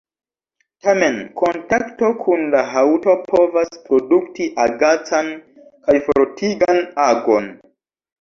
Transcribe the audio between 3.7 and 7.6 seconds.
produkti agacan kaj frotigan agon.